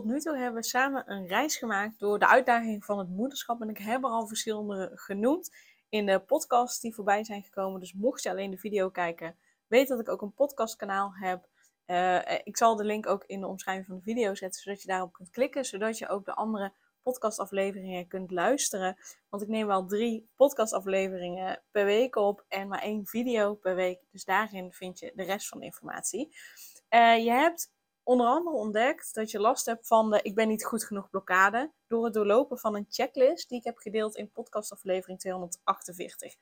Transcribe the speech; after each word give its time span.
Tot 0.00 0.08
nu 0.08 0.20
toe 0.20 0.36
hebben 0.36 0.60
we 0.60 0.66
samen 0.66 1.02
een 1.06 1.26
reis 1.26 1.56
gemaakt 1.56 1.98
door 1.98 2.18
de 2.18 2.28
uitdaging 2.28 2.84
van 2.84 2.98
het 2.98 3.08
moederschap. 3.08 3.60
En 3.60 3.68
ik 3.68 3.78
heb 3.78 4.04
er 4.04 4.10
al 4.10 4.26
verschillende 4.26 4.90
genoemd 4.94 5.54
in 5.88 6.06
de 6.06 6.18
podcasts 6.20 6.80
die 6.80 6.94
voorbij 6.94 7.24
zijn 7.24 7.42
gekomen. 7.42 7.80
Dus 7.80 7.92
mocht 7.92 8.22
je 8.22 8.30
alleen 8.30 8.50
de 8.50 8.58
video 8.58 8.90
kijken, 8.90 9.36
weet 9.66 9.88
dat 9.88 10.00
ik 10.00 10.08
ook 10.08 10.22
een 10.22 10.34
podcastkanaal 10.34 11.14
heb. 11.14 11.48
Uh, 11.86 12.38
ik 12.44 12.56
zal 12.56 12.76
de 12.76 12.84
link 12.84 13.06
ook 13.06 13.24
in 13.26 13.40
de 13.40 13.46
omschrijving 13.46 13.86
van 13.86 13.96
de 13.96 14.02
video 14.02 14.34
zetten, 14.34 14.62
zodat 14.62 14.82
je 14.82 14.88
daarop 14.88 15.12
kunt 15.12 15.30
klikken. 15.30 15.64
Zodat 15.64 15.98
je 15.98 16.08
ook 16.08 16.24
de 16.24 16.34
andere 16.34 16.72
podcastafleveringen 17.02 18.08
kunt 18.08 18.30
luisteren. 18.30 18.96
Want 19.28 19.42
ik 19.42 19.48
neem 19.48 19.66
wel 19.66 19.86
drie 19.86 20.28
podcastafleveringen 20.36 21.62
per 21.70 21.84
week 21.84 22.16
op 22.16 22.44
en 22.48 22.68
maar 22.68 22.82
één 22.82 23.06
video 23.06 23.54
per 23.54 23.74
week. 23.74 24.00
Dus 24.10 24.24
daarin 24.24 24.72
vind 24.72 24.98
je 24.98 25.12
de 25.14 25.22
rest 25.22 25.48
van 25.48 25.58
de 25.58 25.64
informatie. 25.64 26.36
Uh, 26.90 27.24
je 27.24 27.30
hebt 27.30 27.70
onder 28.10 28.26
andere 28.26 28.56
ontdekt 28.56 29.14
dat 29.14 29.30
je 29.30 29.40
last 29.40 29.66
hebt 29.66 29.86
van 29.86 30.10
de 30.10 30.22
ik 30.22 30.34
ben 30.34 30.48
niet 30.48 30.64
goed 30.64 30.84
genoeg 30.84 31.10
blokkade 31.10 31.72
door 31.86 32.04
het 32.04 32.14
doorlopen 32.14 32.58
van 32.58 32.76
een 32.76 32.86
checklist 32.88 33.48
die 33.48 33.58
ik 33.58 33.64
heb 33.64 33.78
gedeeld 33.78 34.16
in 34.16 34.30
podcastaflevering 34.30 35.18
248. 35.18 36.34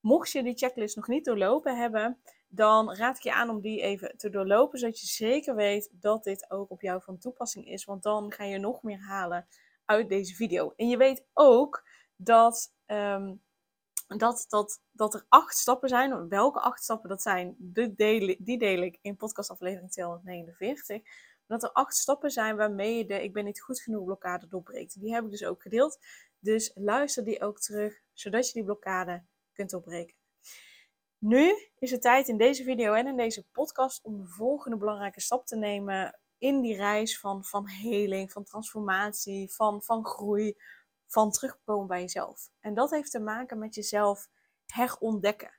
Mocht 0.00 0.30
je 0.30 0.42
die 0.42 0.56
checklist 0.56 0.96
nog 0.96 1.08
niet 1.08 1.24
doorlopen 1.24 1.76
hebben, 1.76 2.18
dan 2.48 2.94
raad 2.94 3.16
ik 3.16 3.22
je 3.22 3.32
aan 3.32 3.50
om 3.50 3.60
die 3.60 3.80
even 3.80 4.16
te 4.16 4.30
doorlopen, 4.30 4.78
zodat 4.78 5.00
je 5.00 5.06
zeker 5.06 5.54
weet 5.54 5.90
dat 5.92 6.24
dit 6.24 6.50
ook 6.50 6.70
op 6.70 6.80
jou 6.80 7.02
van 7.02 7.18
toepassing 7.18 7.66
is, 7.66 7.84
want 7.84 8.02
dan 8.02 8.32
ga 8.32 8.44
je 8.44 8.58
nog 8.58 8.82
meer 8.82 9.00
halen 9.00 9.46
uit 9.84 10.08
deze 10.08 10.34
video. 10.34 10.72
En 10.76 10.88
je 10.88 10.96
weet 10.96 11.26
ook 11.32 11.88
dat 12.16 12.74
um, 12.86 13.42
dat, 14.16 14.44
dat, 14.48 14.80
dat 14.90 15.14
er 15.14 15.24
acht 15.28 15.56
stappen 15.56 15.88
zijn. 15.88 16.28
Welke 16.28 16.60
acht 16.60 16.82
stappen 16.82 17.08
dat 17.08 17.22
zijn, 17.22 17.54
die 17.58 17.94
deel, 17.94 18.36
die 18.38 18.58
deel 18.58 18.82
ik 18.82 18.98
in 19.02 19.16
podcastaflevering 19.16 19.90
249. 19.90 21.02
Dat 21.46 21.62
er 21.62 21.72
acht 21.72 21.96
stappen 21.96 22.30
zijn 22.30 22.56
waarmee 22.56 22.96
je 22.96 23.06
de 23.06 23.22
ik 23.22 23.32
ben 23.32 23.44
niet 23.44 23.60
goed 23.60 23.80
genoeg 23.80 24.04
blokkade 24.04 24.46
doorbreekt. 24.46 25.00
Die 25.00 25.14
heb 25.14 25.24
ik 25.24 25.30
dus 25.30 25.44
ook 25.44 25.62
gedeeld. 25.62 25.98
Dus 26.38 26.70
luister 26.74 27.24
die 27.24 27.40
ook 27.40 27.60
terug, 27.60 28.00
zodat 28.12 28.46
je 28.46 28.52
die 28.52 28.64
blokkade 28.64 29.24
kunt 29.52 29.70
doorbreken. 29.70 30.16
Nu 31.18 31.68
is 31.78 31.90
het 31.90 32.02
tijd 32.02 32.28
in 32.28 32.36
deze 32.36 32.64
video 32.64 32.92
en 32.92 33.06
in 33.06 33.16
deze 33.16 33.46
podcast 33.52 34.04
om 34.04 34.18
de 34.18 34.26
volgende 34.26 34.76
belangrijke 34.76 35.20
stap 35.20 35.46
te 35.46 35.56
nemen 35.56 36.18
in 36.38 36.60
die 36.60 36.76
reis 36.76 37.18
van, 37.18 37.44
van 37.44 37.68
heling, 37.68 38.32
van 38.32 38.44
transformatie, 38.44 39.52
van, 39.52 39.82
van 39.82 40.06
groei, 40.06 40.56
van 41.08 41.30
terugkomen 41.30 41.86
bij 41.86 42.00
jezelf. 42.00 42.50
En 42.60 42.74
dat 42.74 42.90
heeft 42.90 43.10
te 43.10 43.20
maken 43.20 43.58
met 43.58 43.74
jezelf 43.74 44.28
herontdekken. 44.66 45.58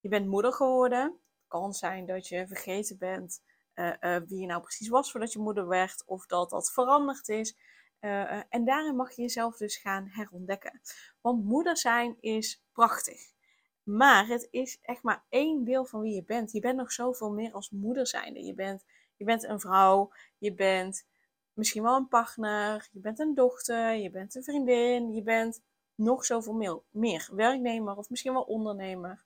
Je 0.00 0.08
bent 0.08 0.26
moeder 0.26 0.52
geworden. 0.52 1.02
Het 1.02 1.48
kan 1.48 1.72
zijn 1.72 2.06
dat 2.06 2.28
je 2.28 2.46
vergeten 2.46 2.98
bent 2.98 3.42
uh, 3.76 3.92
uh, 4.00 4.16
wie 4.26 4.40
je 4.40 4.46
nou 4.46 4.62
precies 4.62 4.88
was 4.88 5.10
voordat 5.10 5.32
je 5.32 5.38
moeder 5.38 5.68
werd, 5.68 6.02
of 6.06 6.26
dat 6.26 6.50
dat 6.50 6.72
veranderd 6.72 7.28
is. 7.28 7.56
Uh, 8.00 8.42
en 8.48 8.64
daarin 8.64 8.96
mag 8.96 9.12
je 9.12 9.22
jezelf 9.22 9.56
dus 9.56 9.76
gaan 9.76 10.06
herontdekken. 10.06 10.80
Want 11.20 11.44
moeder 11.44 11.76
zijn 11.76 12.16
is 12.20 12.64
prachtig. 12.72 13.34
Maar 13.82 14.26
het 14.26 14.48
is 14.50 14.78
echt 14.82 15.02
maar 15.02 15.24
één 15.28 15.64
deel 15.64 15.84
van 15.84 16.00
wie 16.00 16.14
je 16.14 16.24
bent. 16.24 16.52
Je 16.52 16.60
bent 16.60 16.76
nog 16.76 16.92
zoveel 16.92 17.32
meer 17.32 17.52
als 17.52 17.70
moeder 17.70 18.06
zijnde. 18.06 18.44
Je 18.44 18.54
bent, 18.54 18.84
je 19.16 19.24
bent 19.24 19.44
een 19.44 19.60
vrouw, 19.60 20.12
je 20.38 20.54
bent 20.54 21.06
misschien 21.56 21.82
wel 21.82 21.96
een 21.96 22.08
partner, 22.08 22.88
je 22.92 23.00
bent 23.00 23.18
een 23.18 23.34
dochter, 23.34 23.94
je 23.94 24.10
bent 24.10 24.34
een 24.34 24.44
vriendin, 24.44 25.14
je 25.14 25.22
bent 25.22 25.62
nog 25.94 26.24
zoveel 26.24 26.84
meer. 26.90 27.28
Werknemer 27.32 27.96
of 27.96 28.10
misschien 28.10 28.32
wel 28.32 28.42
ondernemer. 28.42 29.24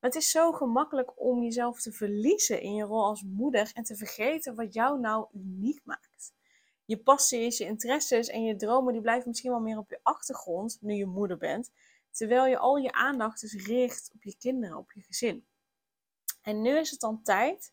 het 0.00 0.14
is 0.14 0.30
zo 0.30 0.52
gemakkelijk 0.52 1.20
om 1.20 1.42
jezelf 1.42 1.80
te 1.80 1.92
verliezen 1.92 2.60
in 2.60 2.74
je 2.74 2.84
rol 2.84 3.04
als 3.04 3.22
moeder 3.22 3.70
en 3.74 3.82
te 3.82 3.96
vergeten 3.96 4.54
wat 4.54 4.74
jou 4.74 5.00
nou 5.00 5.26
uniek 5.32 5.80
maakt. 5.84 6.32
Je 6.84 6.98
passies, 6.98 7.58
je 7.58 7.64
interesses 7.64 8.28
en 8.28 8.44
je 8.44 8.56
dromen 8.56 8.92
die 8.92 9.02
blijven 9.02 9.28
misschien 9.28 9.50
wel 9.50 9.60
meer 9.60 9.78
op 9.78 9.90
je 9.90 10.00
achtergrond 10.02 10.78
nu 10.80 10.94
je 10.94 11.06
moeder 11.06 11.36
bent, 11.36 11.70
terwijl 12.10 12.46
je 12.46 12.58
al 12.58 12.76
je 12.76 12.92
aandacht 12.92 13.40
dus 13.40 13.66
richt 13.66 14.10
op 14.14 14.22
je 14.22 14.36
kinderen, 14.38 14.76
op 14.76 14.92
je 14.92 15.00
gezin. 15.00 15.46
En 16.42 16.62
nu 16.62 16.78
is 16.78 16.90
het 16.90 17.00
dan 17.00 17.22
tijd 17.22 17.72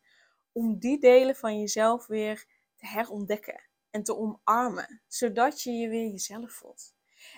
om 0.52 0.80
die 0.80 1.00
delen 1.00 1.36
van 1.36 1.60
jezelf 1.60 2.08
weer 2.08 2.46
te 2.76 2.88
herontdekken 2.88 3.62
en 3.96 4.04
te 4.04 4.18
omarmen, 4.18 5.02
zodat 5.08 5.62
je 5.62 5.72
je 5.72 5.90
weer 5.90 6.10
jezelf 6.10 6.52
voelt. 6.52 6.94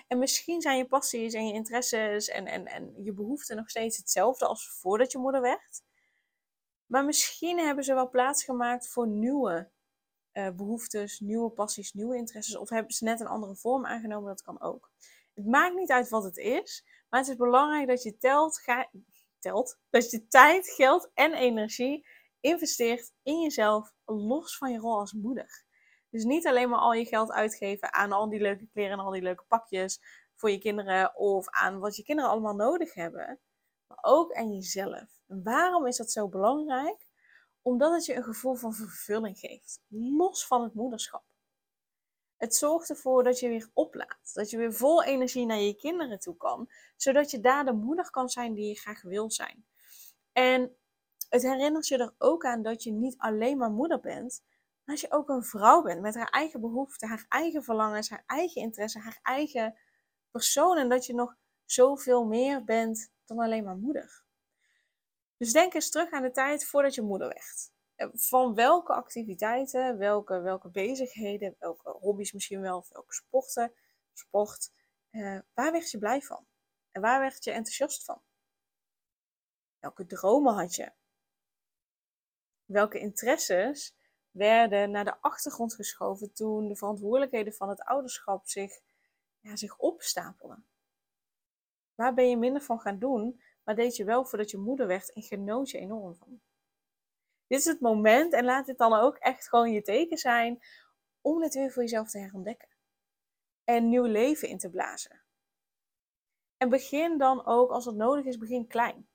En 0.06 0.18
misschien 0.18 0.60
zijn 0.60 0.76
je 0.76 0.86
passies 0.86 1.32
en 1.34 1.46
je 1.46 1.52
interesses 1.52 2.28
en, 2.28 2.46
en, 2.46 2.66
en 2.66 2.94
je 3.02 3.12
behoeften 3.12 3.56
nog 3.56 3.70
steeds 3.70 3.96
hetzelfde 3.96 4.46
als 4.46 4.68
voordat 4.68 5.12
je 5.12 5.18
moeder 5.18 5.40
werd. 5.40 5.82
Maar 6.86 7.04
misschien 7.04 7.58
hebben 7.58 7.84
ze 7.84 7.94
wel 7.94 8.08
plaats 8.08 8.44
gemaakt 8.44 8.88
voor 8.88 9.08
nieuwe 9.08 9.70
uh, 10.32 10.50
behoeftes, 10.50 11.20
nieuwe 11.20 11.50
passies, 11.50 11.92
nieuwe 11.92 12.16
interesses. 12.16 12.56
Of 12.56 12.68
hebben 12.68 12.92
ze 12.92 13.04
net 13.04 13.20
een 13.20 13.26
andere 13.26 13.56
vorm 13.56 13.86
aangenomen, 13.86 14.28
dat 14.28 14.42
kan 14.42 14.60
ook. 14.60 14.90
Het 15.34 15.46
maakt 15.46 15.74
niet 15.74 15.90
uit 15.90 16.08
wat 16.08 16.24
het 16.24 16.36
is, 16.36 16.84
maar 17.08 17.20
het 17.20 17.28
is 17.28 17.36
belangrijk 17.36 17.88
dat 17.88 18.02
je 18.02 18.16
telt, 18.16 18.62
telt 19.38 19.78
dat 19.90 20.10
je 20.10 20.26
tijd, 20.26 20.68
geld 20.68 21.10
en 21.14 21.32
energie 21.32 22.06
investeert 22.40 23.12
in 23.22 23.40
jezelf, 23.40 23.92
los 24.04 24.56
van 24.56 24.72
je 24.72 24.78
rol 24.78 24.98
als 24.98 25.12
moeder. 25.12 25.66
Dus 26.10 26.24
niet 26.24 26.46
alleen 26.46 26.68
maar 26.68 26.78
al 26.78 26.92
je 26.92 27.04
geld 27.04 27.30
uitgeven 27.30 27.92
aan 27.92 28.12
al 28.12 28.28
die 28.28 28.40
leuke 28.40 28.66
kleren 28.66 28.92
en 28.92 29.04
al 29.04 29.10
die 29.10 29.22
leuke 29.22 29.44
pakjes 29.48 30.00
voor 30.34 30.50
je 30.50 30.58
kinderen 30.58 31.16
of 31.16 31.48
aan 31.48 31.78
wat 31.78 31.96
je 31.96 32.02
kinderen 32.02 32.30
allemaal 32.30 32.54
nodig 32.54 32.94
hebben, 32.94 33.40
maar 33.86 33.98
ook 34.00 34.32
aan 34.32 34.52
jezelf. 34.54 35.20
En 35.26 35.42
waarom 35.42 35.86
is 35.86 35.96
dat 35.96 36.10
zo 36.10 36.28
belangrijk? 36.28 37.06
Omdat 37.62 37.92
het 37.92 38.04
je 38.04 38.14
een 38.14 38.24
gevoel 38.24 38.54
van 38.54 38.74
vervulling 38.74 39.38
geeft, 39.38 39.80
los 39.88 40.46
van 40.46 40.62
het 40.62 40.74
moederschap. 40.74 41.24
Het 42.36 42.54
zorgt 42.54 42.90
ervoor 42.90 43.24
dat 43.24 43.38
je 43.38 43.48
weer 43.48 43.70
oplaadt, 43.72 44.34
dat 44.34 44.50
je 44.50 44.56
weer 44.56 44.72
vol 44.72 45.04
energie 45.04 45.46
naar 45.46 45.58
je 45.58 45.74
kinderen 45.74 46.18
toe 46.18 46.36
kan, 46.36 46.70
zodat 46.96 47.30
je 47.30 47.40
daar 47.40 47.64
de 47.64 47.72
moeder 47.72 48.10
kan 48.10 48.28
zijn 48.28 48.54
die 48.54 48.68
je 48.68 48.74
graag 48.74 49.02
wil 49.02 49.30
zijn. 49.30 49.66
En 50.32 50.76
het 51.28 51.42
herinnert 51.42 51.86
je 51.86 51.98
er 51.98 52.14
ook 52.18 52.44
aan 52.44 52.62
dat 52.62 52.82
je 52.82 52.92
niet 52.92 53.18
alleen 53.18 53.58
maar 53.58 53.70
moeder 53.70 54.00
bent, 54.00 54.42
als 54.88 55.00
je 55.00 55.12
ook 55.12 55.28
een 55.28 55.44
vrouw 55.44 55.82
bent 55.82 56.00
met 56.00 56.14
haar 56.14 56.30
eigen 56.30 56.60
behoeften, 56.60 57.08
haar 57.08 57.24
eigen 57.28 57.62
verlangens, 57.62 58.10
haar 58.10 58.22
eigen 58.26 58.62
interesse, 58.62 58.98
haar 58.98 59.18
eigen 59.22 59.78
persoon. 60.30 60.78
En 60.78 60.88
dat 60.88 61.06
je 61.06 61.14
nog 61.14 61.36
zoveel 61.64 62.24
meer 62.24 62.64
bent 62.64 63.12
dan 63.24 63.38
alleen 63.38 63.64
maar 63.64 63.76
moeder. 63.76 64.24
Dus 65.36 65.52
denk 65.52 65.74
eens 65.74 65.90
terug 65.90 66.10
aan 66.10 66.22
de 66.22 66.30
tijd 66.30 66.64
voordat 66.64 66.94
je 66.94 67.02
moeder 67.02 67.28
werd. 67.28 67.70
Eh, 67.94 68.08
van 68.12 68.54
welke 68.54 68.92
activiteiten, 68.92 69.98
welke, 69.98 70.40
welke 70.40 70.68
bezigheden, 70.68 71.56
welke 71.58 71.90
hobby's 71.90 72.32
misschien 72.32 72.60
wel, 72.60 72.86
welke 72.88 73.14
sporten, 73.14 73.72
sport, 74.12 74.72
eh, 75.10 75.38
waar 75.54 75.72
werd 75.72 75.90
je 75.90 75.98
blij 75.98 76.20
van? 76.20 76.46
En 76.90 77.00
waar 77.00 77.20
werd 77.20 77.44
je 77.44 77.50
enthousiast 77.50 78.04
van? 78.04 78.22
Welke 79.78 80.06
dromen 80.06 80.54
had 80.54 80.74
je? 80.74 80.92
Welke 82.64 82.98
interesses 82.98 83.97
werden 84.38 84.90
naar 84.90 85.04
de 85.04 85.20
achtergrond 85.20 85.74
geschoven 85.74 86.32
toen 86.32 86.68
de 86.68 86.76
verantwoordelijkheden 86.76 87.52
van 87.52 87.68
het 87.68 87.82
ouderschap 87.82 88.46
zich, 88.46 88.80
ja, 89.40 89.56
zich 89.56 89.78
opstapelden. 89.78 90.66
Waar 91.94 92.14
ben 92.14 92.28
je 92.28 92.36
minder 92.36 92.62
van 92.62 92.80
gaan 92.80 92.98
doen, 92.98 93.42
maar 93.64 93.74
deed 93.74 93.96
je 93.96 94.04
wel 94.04 94.24
voordat 94.24 94.50
je 94.50 94.58
moeder 94.58 94.86
werd 94.86 95.12
en 95.12 95.22
genoot 95.22 95.70
je 95.70 95.78
enorm 95.78 96.14
van. 96.14 96.40
Dit 97.46 97.58
is 97.58 97.64
het 97.64 97.80
moment 97.80 98.32
en 98.32 98.44
laat 98.44 98.66
dit 98.66 98.78
dan 98.78 98.92
ook 98.92 99.16
echt 99.16 99.48
gewoon 99.48 99.72
je 99.72 99.82
teken 99.82 100.18
zijn 100.18 100.62
om 101.20 101.42
het 101.42 101.54
weer 101.54 101.72
voor 101.72 101.82
jezelf 101.82 102.10
te 102.10 102.18
herontdekken. 102.18 102.68
En 103.64 103.88
nieuw 103.88 104.04
leven 104.04 104.48
in 104.48 104.58
te 104.58 104.70
blazen. 104.70 105.22
En 106.56 106.68
begin 106.68 107.18
dan 107.18 107.46
ook, 107.46 107.70
als 107.70 107.84
het 107.84 107.96
nodig 107.96 108.24
is, 108.24 108.38
begin 108.38 108.66
klein. 108.66 109.08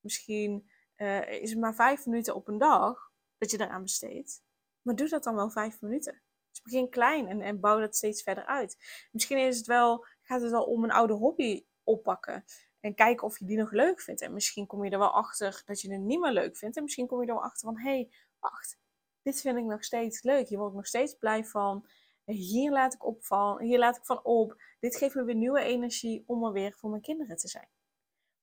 Misschien 0.00 0.70
uh, 0.96 1.28
is 1.28 1.50
het 1.50 1.58
maar 1.58 1.74
vijf 1.74 2.06
minuten 2.06 2.34
op 2.34 2.48
een 2.48 2.58
dag 2.58 3.12
dat 3.38 3.50
je 3.50 3.60
eraan 3.60 3.82
besteedt. 3.82 4.42
Maar 4.82 4.94
doe 4.94 5.08
dat 5.08 5.24
dan 5.24 5.34
wel 5.34 5.50
vijf 5.50 5.80
minuten. 5.80 6.22
Dus 6.50 6.62
begin 6.62 6.90
klein 6.90 7.28
en, 7.28 7.40
en 7.40 7.60
bouw 7.60 7.80
dat 7.80 7.96
steeds 7.96 8.22
verder 8.22 8.46
uit. 8.46 8.76
Misschien 9.12 9.38
is 9.38 9.56
het 9.56 9.66
wel, 9.66 10.06
gaat 10.22 10.40
het 10.40 10.50
wel 10.50 10.64
om 10.64 10.84
een 10.84 10.90
oude 10.90 11.12
hobby 11.12 11.64
oppakken. 11.84 12.44
En 12.80 12.94
kijken 12.94 13.26
of 13.26 13.38
je 13.38 13.44
die 13.44 13.56
nog 13.56 13.70
leuk 13.70 14.00
vindt. 14.00 14.20
En 14.20 14.32
misschien 14.32 14.66
kom 14.66 14.84
je 14.84 14.90
er 14.90 14.98
wel 14.98 15.14
achter 15.14 15.62
dat 15.64 15.80
je 15.80 15.92
het 15.92 16.00
niet 16.00 16.20
meer 16.20 16.32
leuk 16.32 16.56
vindt. 16.56 16.76
En 16.76 16.82
misschien 16.82 17.06
kom 17.06 17.22
je 17.22 17.26
er 17.26 17.34
wel 17.34 17.44
achter 17.44 17.68
van, 17.68 17.78
hé, 17.78 17.90
hey, 17.90 18.10
wacht, 18.38 18.78
dit 19.22 19.40
vind 19.40 19.58
ik 19.58 19.64
nog 19.64 19.84
steeds 19.84 20.22
leuk. 20.22 20.48
Hier 20.48 20.58
word 20.58 20.70
ik 20.70 20.76
nog 20.76 20.86
steeds 20.86 21.14
blij 21.14 21.44
van. 21.44 21.86
hier 22.24 22.70
laat 22.70 22.94
ik 22.94 23.04
opvallen, 23.04 23.62
hier 23.62 23.78
laat 23.78 23.96
ik 23.96 24.04
van 24.04 24.24
op. 24.24 24.62
Dit 24.80 24.96
geeft 24.96 25.14
me 25.14 25.24
weer 25.24 25.34
nieuwe 25.34 25.60
energie 25.60 26.24
om 26.26 26.44
er 26.44 26.52
weer 26.52 26.72
voor 26.72 26.90
mijn 26.90 27.02
kinderen 27.02 27.36
te 27.36 27.48
zijn. 27.48 27.68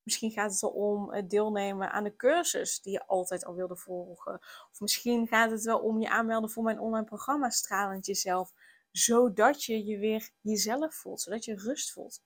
Misschien 0.08 0.32
gaat 0.32 0.52
het 0.52 0.64
erom 0.64 1.12
het 1.12 1.30
deelnemen 1.30 1.92
aan 1.92 2.04
de 2.04 2.16
cursus 2.16 2.82
die 2.82 2.92
je 2.92 3.08
altijd 3.08 3.46
al 3.46 3.56
wilde 3.56 3.76
volgen. 3.76 4.40
Of 4.72 4.80
misschien 4.80 5.28
gaat 5.28 5.52
het 5.52 5.64
wel 5.64 5.80
om 5.80 6.00
je 6.00 6.10
aanmelden 6.10 6.50
voor 6.50 6.64
mijn 6.64 6.80
online 6.80 7.06
programma 7.06 7.50
Stralend 7.50 8.06
Jezelf. 8.06 8.54
Zodat 8.92 9.64
je 9.64 9.86
je 9.86 9.98
weer 9.98 10.30
jezelf 10.42 10.96
voelt, 10.96 11.22
zodat 11.22 11.46
je 11.46 11.56
rust 11.56 11.92
voelt. 11.92 12.24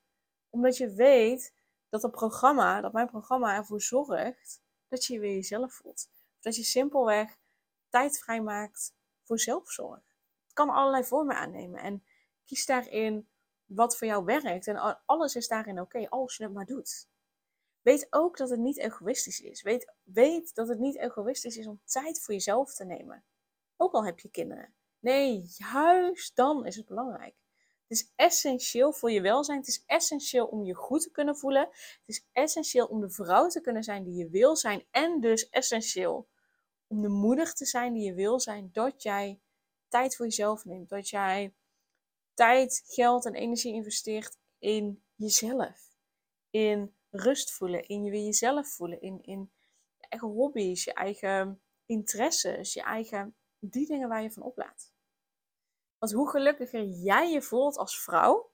Omdat 0.49 0.77
je 0.77 0.93
weet 0.93 1.53
dat 1.89 2.01
het 2.01 2.11
programma, 2.11 2.81
dat 2.81 2.93
mijn 2.93 3.07
programma 3.07 3.55
ervoor 3.55 3.81
zorgt 3.81 4.61
dat 4.87 5.05
je 5.05 5.19
weer 5.19 5.33
jezelf 5.33 5.73
voelt. 5.73 6.09
Dat 6.39 6.55
je 6.55 6.63
simpelweg 6.63 7.37
tijd 7.89 8.19
vrijmaakt 8.19 8.93
voor 9.23 9.39
zelfzorg. 9.39 10.03
Het 10.43 10.53
kan 10.53 10.69
allerlei 10.69 11.03
vormen 11.03 11.35
aannemen. 11.35 11.79
En 11.79 12.03
kies 12.45 12.65
daarin 12.65 13.29
wat 13.65 13.97
voor 13.97 14.07
jou 14.07 14.25
werkt. 14.25 14.67
En 14.67 15.05
alles 15.05 15.35
is 15.35 15.47
daarin 15.47 15.81
oké, 15.81 16.09
als 16.09 16.37
je 16.37 16.43
het 16.43 16.53
maar 16.53 16.65
doet. 16.65 17.09
Weet 17.81 18.07
ook 18.09 18.37
dat 18.37 18.49
het 18.49 18.59
niet 18.59 18.77
egoïstisch 18.77 19.41
is. 19.41 19.61
Weet, 19.61 19.93
weet 20.03 20.55
dat 20.55 20.67
het 20.67 20.79
niet 20.79 20.97
egoïstisch 20.97 21.57
is 21.57 21.67
om 21.67 21.81
tijd 21.85 22.21
voor 22.21 22.33
jezelf 22.33 22.73
te 22.73 22.85
nemen. 22.85 23.23
Ook 23.77 23.93
al 23.93 24.05
heb 24.05 24.19
je 24.19 24.29
kinderen. 24.29 24.73
Nee, 24.99 25.45
juist 25.57 26.35
dan 26.35 26.65
is 26.65 26.75
het 26.75 26.85
belangrijk. 26.85 27.35
Het 27.87 27.99
is 27.99 28.11
essentieel 28.15 28.93
voor 28.93 29.11
je 29.11 29.21
welzijn. 29.21 29.57
Het 29.57 29.67
is 29.67 29.83
essentieel 29.85 30.45
om 30.45 30.63
je 30.63 30.73
goed 30.73 31.01
te 31.01 31.11
kunnen 31.11 31.37
voelen. 31.37 31.61
Het 31.61 32.01
is 32.05 32.25
essentieel 32.31 32.85
om 32.85 33.01
de 33.01 33.09
vrouw 33.09 33.47
te 33.47 33.61
kunnen 33.61 33.83
zijn 33.83 34.03
die 34.03 34.15
je 34.15 34.29
wil 34.29 34.55
zijn. 34.55 34.85
En 34.91 35.19
dus 35.19 35.49
essentieel 35.49 36.27
om 36.87 37.01
de 37.01 37.09
moeder 37.09 37.53
te 37.53 37.65
zijn 37.65 37.93
die 37.93 38.03
je 38.03 38.13
wil 38.13 38.39
zijn. 38.39 38.69
Dat 38.71 39.03
jij 39.03 39.39
tijd 39.87 40.15
voor 40.15 40.25
jezelf 40.25 40.65
neemt. 40.65 40.89
Dat 40.89 41.09
jij 41.09 41.53
tijd, 42.33 42.83
geld 42.85 43.25
en 43.25 43.33
energie 43.33 43.73
investeert 43.73 44.37
in 44.59 45.03
jezelf. 45.15 45.89
In 46.49 46.95
rust 47.11 47.51
voelen, 47.51 47.87
in 47.87 48.03
je 48.03 48.23
jezelf 48.23 48.67
voelen, 48.67 49.01
in, 49.01 49.19
in 49.21 49.51
je 49.97 50.07
eigen 50.09 50.27
hobby's, 50.27 50.83
je 50.83 50.93
eigen 50.93 51.61
interesses, 51.85 52.73
je 52.73 52.81
eigen, 52.81 53.35
die 53.59 53.87
dingen 53.87 54.09
waar 54.09 54.23
je 54.23 54.31
van 54.31 54.43
oplaat. 54.43 54.93
Want 55.97 56.13
hoe 56.13 56.29
gelukkiger 56.29 56.83
jij 56.85 57.31
je 57.31 57.41
voelt 57.41 57.77
als 57.77 58.03
vrouw, 58.03 58.51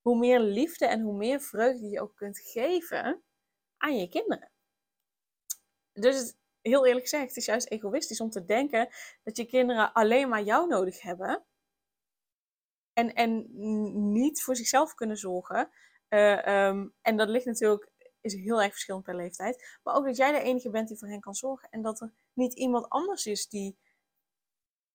hoe 0.00 0.18
meer 0.18 0.40
liefde 0.40 0.86
en 0.86 1.00
hoe 1.00 1.16
meer 1.16 1.40
vreugde 1.40 1.88
je 1.88 2.00
ook 2.00 2.16
kunt 2.16 2.38
geven 2.38 3.22
aan 3.76 3.96
je 3.96 4.08
kinderen. 4.08 4.50
Dus 5.92 6.34
heel 6.60 6.86
eerlijk 6.86 7.08
gezegd, 7.08 7.28
het 7.28 7.36
is 7.36 7.44
juist 7.44 7.70
egoïstisch 7.70 8.20
om 8.20 8.30
te 8.30 8.44
denken 8.44 8.88
dat 9.22 9.36
je 9.36 9.46
kinderen 9.46 9.92
alleen 9.92 10.28
maar 10.28 10.42
jou 10.42 10.68
nodig 10.68 11.02
hebben. 11.02 11.44
En, 12.92 13.14
en 13.14 13.46
niet 14.12 14.42
voor 14.42 14.56
zichzelf 14.56 14.94
kunnen 14.94 15.16
zorgen. 15.16 15.70
Eh, 16.10 16.46
ehm, 16.46 16.88
en 17.02 17.16
dat 17.16 17.28
ligt 17.28 17.44
natuurlijk, 17.44 17.90
is 18.20 18.34
heel 18.34 18.62
erg 18.62 18.70
verschillend 18.70 19.04
per 19.04 19.16
leeftijd. 19.16 19.78
Maar 19.82 19.94
ook 19.94 20.04
dat 20.04 20.16
jij 20.16 20.32
de 20.32 20.40
enige 20.40 20.70
bent 20.70 20.88
die 20.88 20.98
voor 20.98 21.08
hen 21.08 21.20
kan 21.20 21.34
zorgen. 21.34 21.68
En 21.70 21.82
dat 21.82 22.00
er 22.00 22.12
niet 22.32 22.54
iemand 22.54 22.88
anders 22.88 23.26
is 23.26 23.48
die 23.48 23.78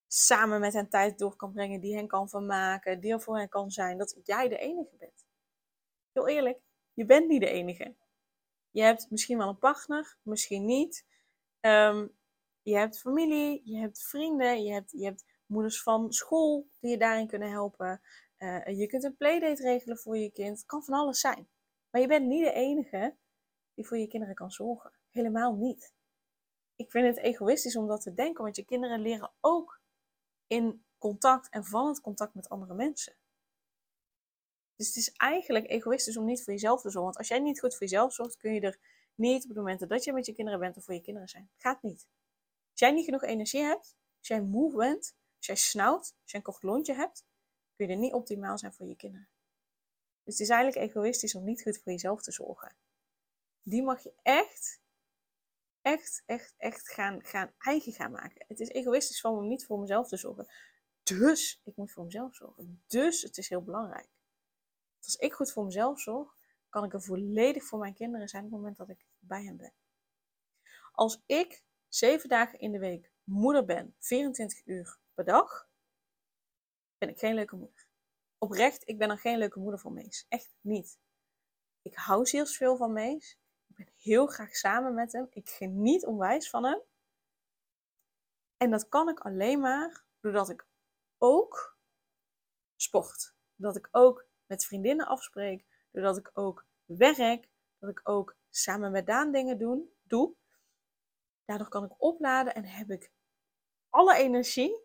samen 0.07 0.59
met 0.59 0.73
hen 0.73 0.89
tijd 0.89 1.17
door 1.19 1.35
kan 1.35 1.51
brengen, 1.51 1.79
die 1.81 1.95
hen 1.95 2.07
kan 2.07 2.29
vermaken, 2.29 3.00
die 3.00 3.12
er 3.12 3.21
voor 3.21 3.38
hen 3.38 3.50
kan 3.50 3.71
zijn. 3.71 3.97
Dat 3.97 4.19
jij 4.23 4.47
de 4.47 4.57
enige 4.57 4.95
bent. 4.97 5.25
Heel 6.12 6.27
eerlijk, 6.27 6.59
je 6.94 7.06
bent 7.06 7.27
niet 7.27 7.41
de 7.41 7.50
enige. 7.50 7.95
Je 8.71 8.81
hebt 8.81 9.07
misschien 9.09 9.38
wel 9.38 9.50
een 9.50 9.57
partner, 9.57 10.17
misschien 10.21 10.65
niet. 10.65 11.06
Ehm, 11.59 12.07
je 12.62 12.77
hebt 12.77 13.00
familie, 13.00 13.62
je 13.63 13.77
hebt 13.77 14.03
vrienden, 14.03 14.63
je 14.63 14.73
hebt, 14.73 14.91
je 14.91 15.06
hebt 15.06 15.25
moeders 15.45 15.81
van 15.81 16.13
school 16.13 16.67
die 16.79 16.91
je 16.91 16.97
daarin 16.97 17.27
kunnen 17.27 17.50
helpen. 17.50 18.01
Uh, 18.38 18.80
je 18.80 18.88
kunt 18.88 19.04
een 19.04 19.18
playdate 19.18 19.62
regelen 19.62 19.98
voor 19.98 20.18
je 20.18 20.32
kind. 20.32 20.58
Het 20.58 20.66
kan 20.66 20.84
van 20.84 20.94
alles 20.94 21.20
zijn. 21.20 21.48
Maar 21.90 22.02
je 22.02 22.08
bent 22.08 22.26
niet 22.26 22.44
de 22.44 22.52
enige 22.52 23.16
die 23.74 23.88
voor 23.88 23.98
je 23.98 24.08
kinderen 24.08 24.36
kan 24.36 24.52
zorgen. 24.52 24.92
Helemaal 25.10 25.56
niet. 25.56 25.94
Ik 26.76 26.92
vind 26.92 27.16
het 27.16 27.26
egoïstisch 27.26 27.76
om 27.76 27.88
dat 27.88 28.02
te 28.02 28.14
denken, 28.14 28.44
want 28.44 28.56
je 28.56 28.66
kinderen 28.66 29.00
leren 29.00 29.32
ook 29.42 29.82
in 30.48 30.86
contact 30.98 31.50
en 31.50 31.66
van 31.66 31.88
het 31.88 32.02
contact 32.02 32.34
met 32.34 32.50
andere 32.50 32.74
mensen. 32.74 33.16
Dus 34.76 34.88
het 34.88 34.96
is 34.96 35.12
eigenlijk 35.12 35.70
egoïstisch 35.70 36.18
om 36.18 36.26
niet 36.26 36.44
voor 36.44 36.54
jezelf 36.54 36.82
te 36.82 36.90
zorgen. 36.90 37.04
Want 37.04 37.18
als 37.18 37.28
jij 37.28 37.40
niet 37.40 37.60
goed 37.60 37.72
voor 37.76 37.88
jezelf 37.88 38.14
zorgt, 38.14 38.38
kun 38.38 38.54
je 38.54 38.62
er 38.62 38.80
niet 39.16 39.44
op 39.44 39.50
de 39.50 39.60
momenten 39.60 39.88
dat 39.88 40.04
je 40.04 40.14
met 40.14 40.26
je 40.26 40.34
kinderen 40.34 40.60
bent 40.60 40.78
of 40.78 40.84
voor 40.84 40.94
je 40.94 41.02
kinderen 41.02 41.30
zijn. 41.30 41.50
gaat 41.58 41.82
niet. 41.82 42.08
Als 42.72 42.80
jij 42.80 42.92
niet 42.92 43.06
genoeg 43.06 43.24
energie 43.24 43.62
hebt, 43.62 43.96
als 44.20 44.28
jij 44.28 44.42
moe 44.42 44.76
bent, 44.76 45.16
als 45.38 45.46
jij 45.46 45.56
snauwt, 45.56 46.00
als 46.22 46.32
jij 46.32 46.40
een 46.40 46.42
kort 46.42 46.64
lontje 46.64 46.94
hebt, 46.94 47.24
kun 47.75 47.88
je 47.88 47.95
niet 47.95 48.13
optimaal 48.13 48.57
zijn 48.57 48.74
voor 48.74 48.88
je 48.88 48.95
kinderen. 48.95 49.27
Dus 50.24 50.33
het 50.33 50.39
is 50.39 50.50
eigenlijk 50.50 50.89
egoïstisch 50.89 51.36
om 51.36 51.44
niet 51.44 51.62
goed 51.62 51.77
voor 51.77 51.92
jezelf 51.92 52.22
te 52.22 52.31
zorgen. 52.31 52.75
Die 53.62 53.83
mag 53.83 54.04
je 54.04 54.13
echt, 54.22 54.81
echt, 55.81 56.24
echt, 56.25 56.54
echt 56.57 56.89
gaan, 56.89 57.24
gaan 57.24 57.54
eigen 57.57 57.92
gaan 57.92 58.12
maken. 58.12 58.45
Het 58.48 58.60
is 58.60 58.69
egoïstisch 58.69 59.22
van 59.22 59.38
om 59.38 59.48
niet 59.48 59.66
voor 59.66 59.80
mezelf 59.80 60.07
te 60.07 60.18
zorgen. 60.18 60.48
Dus 61.04 61.62
ik 61.63 61.75
moet 61.75 61.92
voor 61.92 62.04
mezelf 62.04 62.36
zorgen. 62.36 62.83
Dus 62.88 63.22
het 63.22 63.38
is 63.38 63.50
heel 63.50 63.63
belangrijk. 63.63 64.07
Als 65.04 65.16
ik 65.16 65.33
goed 65.33 65.51
voor 65.51 65.66
mezelf 65.66 66.00
zorg, 66.00 66.36
kan 66.69 66.83
ik 66.83 66.94
er 66.94 67.01
volledig 67.01 67.63
voor 67.63 67.80
mijn 67.80 67.94
kinderen 67.94 68.27
zijn 68.27 68.44
op 68.44 68.50
het 68.50 68.60
moment 68.60 68.77
dat 68.77 68.89
ik 68.89 69.06
bij 69.19 69.44
hen 69.44 69.57
ben. 69.57 69.74
Als 70.92 71.24
ik 71.25 71.63
zeven 71.88 72.30
dagen 72.30 72.60
in 72.60 72.72
de 72.72 72.80
week 72.80 73.12
moeder 73.24 73.66
ben, 73.66 73.95
24 74.00 74.66
uur 74.66 75.00
per 75.13 75.25
dag, 75.25 75.69
ben 77.06 77.13
ik 77.13 77.19
geen 77.19 77.36
leuke 77.36 77.56
moeder. 77.56 77.88
Oprecht, 78.38 78.88
ik 78.88 78.98
ben 78.98 79.07
dan 79.07 79.18
geen 79.18 79.38
leuke 79.38 79.60
moeder 79.60 79.80
voor 79.80 79.92
Mees. 79.92 80.25
Echt 80.30 80.56
niet. 80.62 81.00
Ik 81.81 81.96
hou 81.96 82.46
veel 82.48 82.78
van 82.78 82.94
Mees. 82.94 83.40
Ik 83.68 83.75
ben 83.75 83.90
heel 83.96 84.28
graag 84.28 84.56
samen 84.56 84.94
met 84.94 85.12
hem. 85.12 85.28
Ik 85.30 85.50
geniet 85.50 86.06
onwijs 86.06 86.50
van 86.50 86.63
hem. 86.63 86.81
En 88.57 88.72
dat 88.72 88.90
kan 88.90 89.10
ik 89.10 89.19
alleen 89.19 89.60
maar 89.60 90.06
doordat 90.19 90.50
ik 90.50 90.68
ook 91.18 91.78
sport. 92.75 93.36
Dat 93.56 93.75
ik 93.75 93.88
ook 93.92 94.28
met 94.46 94.66
vriendinnen 94.66 95.08
afspreek. 95.08 95.66
Doordat 95.92 96.18
ik 96.18 96.31
ook 96.34 96.66
werk. 96.86 97.50
Dat 97.80 97.90
ik 97.90 98.10
ook 98.10 98.36
samen 98.50 98.92
met 98.92 99.06
Daan 99.06 99.32
dingen 99.32 99.58
doen, 99.58 99.94
doe. 100.03 100.36
Daardoor 101.46 101.70
kan 101.70 101.84
ik 101.84 102.03
opladen 102.03 102.56
en 102.56 102.65
heb 102.65 102.89
ik 102.89 103.12
alle 103.89 104.15
energie 104.15 104.85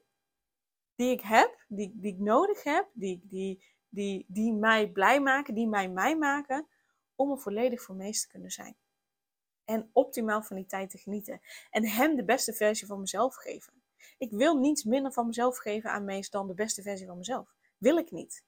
die 1.00 1.10
ik 1.10 1.20
heb, 1.20 1.64
die, 1.68 1.98
ik 2.00 2.18
nodig 2.18 2.62
heb, 2.62 2.88
die, 2.92 3.20
die, 3.24 3.62
die, 3.88 4.24
die 4.28 4.52
mij 4.52 4.90
blij 4.90 5.20
maken, 5.20 5.54
die 5.54 5.68
mij 5.68 5.88
mij 5.88 6.16
maken, 6.16 6.66
om 7.14 7.30
er 7.30 7.38
volledig 7.38 7.82
voor 7.82 7.94
meest 7.94 8.22
te 8.22 8.28
kunnen 8.28 8.50
zijn. 8.50 8.76
En 9.64 9.90
optimaal 9.92 10.42
van 10.42 10.56
die 10.56 10.66
tijd 10.66 10.90
te 10.90 10.98
genieten. 10.98 11.40
En 11.70 11.86
hem 11.86 12.16
de 12.16 12.24
beste 12.24 12.52
versie 12.52 12.86
van 12.86 13.00
mezelf 13.00 13.34
geven. 13.34 13.72
Ik 14.18 14.30
wil 14.30 14.56
niets 14.56 14.84
minder 14.84 15.12
van 15.12 15.26
mezelf 15.26 15.58
geven 15.58 15.90
aan 15.90 16.04
Mees 16.04 16.30
dan 16.30 16.46
de 16.46 16.54
beste 16.54 16.82
versie 16.82 17.06
van 17.06 17.16
mezelf. 17.16 17.54
Wil 17.78 17.96
ik 17.96 18.10
niet. 18.10 18.44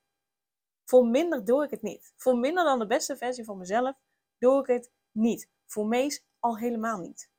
Voor 0.84 1.06
minder 1.06 1.44
doe 1.44 1.64
ik 1.64 1.70
het 1.70 1.82
niet. 1.82 2.12
Voor 2.16 2.38
minder 2.38 2.64
dan 2.64 2.78
de 2.78 2.86
beste 2.86 3.16
versie 3.16 3.44
van 3.44 3.58
mezelf 3.58 3.96
doe 4.38 4.60
ik 4.60 4.66
het 4.66 4.90
niet. 5.12 5.48
Voor 5.66 5.86
Mees 5.86 6.24
al 6.38 6.58
helemaal 6.58 6.98
niet. 6.98 7.30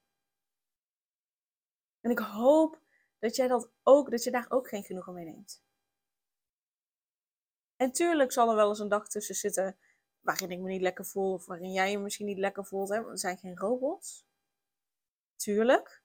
En 2.02 2.12
ik 2.12 2.20
hoop 2.20 2.83
dat 3.24 3.36
jij 3.36 3.48
dat 3.48 3.72
ook, 3.84 4.12
dat 4.12 4.24
je 4.24 4.32
daar 4.32 4.46
ook 4.50 4.68
geen 4.68 4.84
genoegen 4.84 5.14
mee 5.14 5.26
neemt. 5.26 5.64
En 7.76 7.92
tuurlijk 7.92 8.32
zal 8.32 8.50
er 8.50 8.56
wel 8.56 8.70
eens 8.70 8.80
een 8.80 8.90
dag 8.90 9.10
tussen 9.10 9.36
zitten 9.36 9.78
waarin 10.20 10.52
ik 10.52 10.60
me 10.60 10.70
niet 10.70 10.82
lekker 10.82 11.06
voel 11.06 11.34
of 11.34 11.46
waarin 11.46 11.72
jij 11.72 11.92
je 11.92 12.00
misschien 12.00 12.26
niet 12.26 12.38
lekker 12.38 12.66
voelt. 12.66 12.90
Hè? 12.90 13.04
We 13.04 13.18
zijn 13.18 13.38
geen 13.38 13.58
robots. 13.58 14.26
Tuurlijk. 15.36 16.04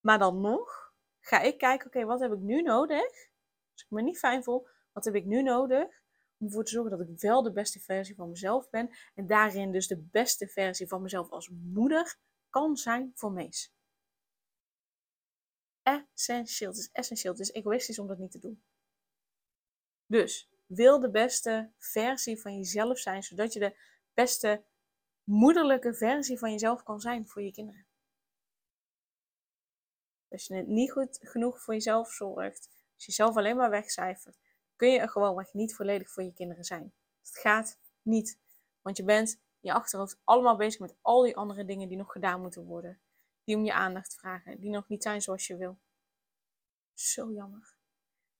Maar 0.00 0.18
dan 0.18 0.40
nog 0.40 0.94
ga 1.20 1.40
ik 1.40 1.58
kijken, 1.58 1.86
oké, 1.86 2.04
wat 2.04 2.20
heb 2.20 2.32
ik 2.32 2.40
nu 2.40 2.62
nodig? 2.62 3.28
Als 3.72 3.82
ik 3.82 3.90
me 3.90 4.02
niet 4.02 4.18
fijn 4.18 4.44
voel, 4.44 4.68
wat 4.92 5.04
heb 5.04 5.14
ik 5.14 5.24
nu 5.24 5.42
nodig? 5.42 6.02
Om 6.38 6.46
ervoor 6.46 6.64
te 6.64 6.70
zorgen 6.70 6.98
dat 6.98 7.08
ik 7.08 7.20
wel 7.20 7.42
de 7.42 7.52
beste 7.52 7.80
versie 7.80 8.14
van 8.14 8.28
mezelf 8.28 8.70
ben. 8.70 8.90
En 9.14 9.26
daarin 9.26 9.72
dus 9.72 9.86
de 9.86 10.08
beste 10.10 10.48
versie 10.48 10.88
van 10.88 11.02
mezelf 11.02 11.30
als 11.30 11.48
moeder 11.48 12.18
kan 12.48 12.76
zijn 12.76 13.12
voor 13.14 13.32
Mees 13.32 13.74
essentieel. 15.82 16.70
Het 16.70 16.78
is 16.78 16.90
essentieel. 16.92 17.32
Het 17.32 17.42
is 17.42 17.52
egoïstisch 17.52 17.98
om 17.98 18.06
dat 18.06 18.18
niet 18.18 18.30
te 18.30 18.38
doen. 18.38 18.62
Dus 20.06 20.50
wil 20.66 21.00
de 21.00 21.10
beste 21.10 21.72
versie 21.78 22.40
van 22.40 22.56
jezelf 22.56 22.98
zijn, 22.98 23.22
zodat 23.22 23.52
je 23.52 23.58
de 23.58 23.76
beste 24.14 24.64
moederlijke 25.24 25.94
versie 25.94 26.38
van 26.38 26.50
jezelf 26.50 26.82
kan 26.82 27.00
zijn 27.00 27.28
voor 27.28 27.42
je 27.42 27.52
kinderen. 27.52 27.86
Als 30.28 30.46
je 30.46 30.54
het 30.54 30.66
niet 30.66 30.92
goed 30.92 31.18
genoeg 31.20 31.62
voor 31.62 31.74
jezelf 31.74 32.12
zorgt, 32.12 32.68
als 32.94 33.04
je 33.04 33.06
jezelf 33.06 33.36
alleen 33.36 33.56
maar 33.56 33.70
wegcijfert, 33.70 34.38
kun 34.76 34.88
je 34.88 34.98
er 34.98 35.08
gewoon 35.08 35.48
niet 35.52 35.74
volledig 35.74 36.10
voor 36.10 36.22
je 36.22 36.32
kinderen 36.32 36.64
zijn. 36.64 36.94
Het 37.18 37.38
gaat 37.38 37.78
niet. 38.02 38.38
Want 38.80 38.96
je 38.96 39.04
bent 39.04 39.40
je 39.60 39.72
achterhoofd 39.72 40.20
allemaal 40.24 40.56
bezig 40.56 40.80
met 40.80 40.96
al 41.00 41.22
die 41.22 41.36
andere 41.36 41.64
dingen 41.64 41.88
die 41.88 41.96
nog 41.96 42.12
gedaan 42.12 42.40
moeten 42.40 42.64
worden 42.64 43.00
die 43.44 43.56
om 43.56 43.64
je 43.64 43.72
aandacht 43.72 44.14
vragen, 44.14 44.60
die 44.60 44.70
nog 44.70 44.88
niet 44.88 45.02
zijn 45.02 45.22
zoals 45.22 45.46
je 45.46 45.56
wil. 45.56 45.78
Zo 46.94 47.32
jammer. 47.32 47.76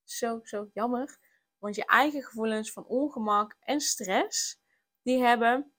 zo, 0.04 0.40
zo 0.44 0.70
jammer. 0.72 1.18
Want 1.58 1.74
je 1.74 1.86
eigen 1.86 2.22
gevoelens 2.22 2.72
van 2.72 2.86
ongemak 2.86 3.56
en 3.60 3.80
stress, 3.80 4.60
die 5.02 5.22
hebben 5.22 5.72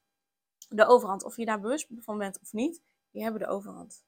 de 0.68 0.86
overhand. 0.86 1.24
Of 1.24 1.36
je 1.36 1.44
daar 1.44 1.60
bewust 1.60 1.86
van 1.96 2.18
bent 2.18 2.40
of 2.40 2.52
niet, 2.52 2.82
die 3.10 3.22
hebben 3.22 3.40
de 3.40 3.46
overhand. 3.46 4.04